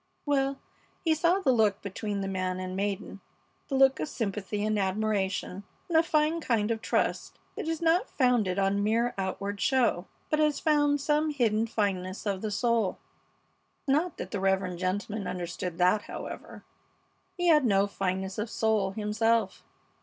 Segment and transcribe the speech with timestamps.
[0.25, 0.57] Well,
[1.05, 3.21] he saw the look between the man and maiden;
[3.67, 8.09] the look of sympathy and admiration and a fine kind of trust that is not
[8.09, 12.97] founded on mere outward show, but has found some hidden fineness of the soul.
[13.87, 16.63] Not that the reverend gentleman understood that, however.
[17.37, 19.63] He had no fineness of soul himself.